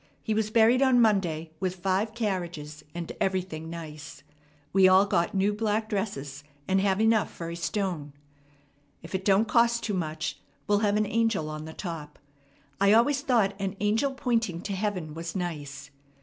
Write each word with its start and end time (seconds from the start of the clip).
He 0.23 0.33
was 0.33 0.49
buried 0.49 0.81
on 0.81 0.99
Monday 0.99 1.51
with 1.59 1.75
five 1.75 2.15
carriages 2.15 2.83
and 2.95 3.11
everything 3.21 3.69
nice. 3.69 4.23
We 4.73 4.87
all 4.87 5.05
got 5.05 5.35
new 5.35 5.53
black 5.53 5.89
dresses, 5.89 6.43
and 6.67 6.81
have 6.81 6.99
enough 6.99 7.29
for 7.31 7.51
a 7.51 7.55
stone. 7.55 8.13
If 9.03 9.13
it 9.13 9.23
don't 9.23 9.47
cost 9.47 9.83
too 9.83 9.93
much, 9.93 10.39
we'll 10.65 10.79
have 10.79 10.97
an 10.97 11.05
angle 11.05 11.51
on 11.51 11.65
the 11.65 11.73
top. 11.73 12.17
I 12.79 12.93
always 12.93 13.21
thought 13.21 13.53
an 13.59 13.75
angle 13.79 14.13
pointing 14.15 14.61
to 14.61 14.73
heaven 14.73 15.13
was 15.13 15.35
nice. 15.35 15.91